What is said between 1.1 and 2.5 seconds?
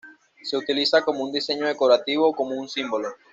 un diseño decorativo o